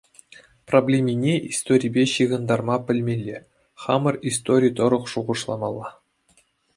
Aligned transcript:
Проблемине 0.69 1.33
историпе 1.49 2.05
ҫыхӑнтарма 2.13 2.77
пӗлмелле, 2.87 3.37
хамӑр 3.83 4.15
истори 4.31 4.69
тӑрӑх 4.81 5.03
шухӑшламалла. 5.13 5.89